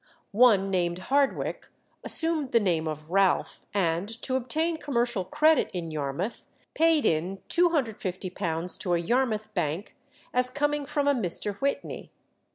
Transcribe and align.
One 0.31 0.71
named 0.71 0.97
Hardwicke 1.11 1.69
assumed 2.03 2.53
the 2.53 2.59
name 2.59 2.87
of 2.87 3.11
Ralph, 3.11 3.61
and, 3.71 4.09
to 4.23 4.35
obtain 4.35 4.77
commercial 4.77 5.23
credit 5.23 5.69
in 5.73 5.91
Yarmouth, 5.91 6.43
paid 6.73 7.05
in 7.05 7.37
£250 7.49 8.79
to 8.79 8.93
a 8.95 8.97
Yarmouth 8.97 9.53
bank 9.53 9.95
as 10.33 10.49
coming 10.49 10.87
from 10.87 11.07
a 11.07 11.13
Mr. 11.13 11.53
Whitney. 11.57 12.09